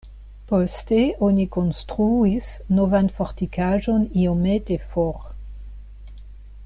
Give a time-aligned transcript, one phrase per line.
[0.51, 0.97] Poste
[1.27, 2.47] oni konstruis
[2.79, 5.31] novan fortikaĵon iomete for.